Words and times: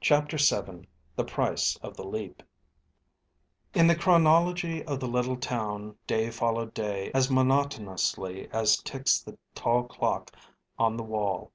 CHAPTER 0.00 0.38
VII 0.38 0.88
THE 1.16 1.24
PRICE 1.26 1.76
OF 1.82 1.98
THE 1.98 2.06
LEAP 2.06 2.42
In 3.74 3.86
the 3.88 3.94
chronology 3.94 4.82
of 4.86 5.00
the 5.00 5.06
little 5.06 5.36
town, 5.36 5.96
day 6.06 6.30
followed 6.30 6.72
day, 6.72 7.10
as 7.14 7.30
monotonously 7.30 8.48
as 8.52 8.78
ticks 8.78 9.20
the 9.20 9.36
tall 9.54 9.82
clock 9.86 10.34
on 10.78 10.96
the 10.96 11.02
wall. 11.04 11.52